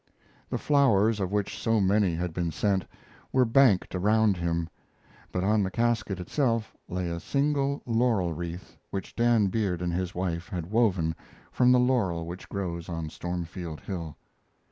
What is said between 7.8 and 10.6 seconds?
laurel wreath which Dan Beard and his wife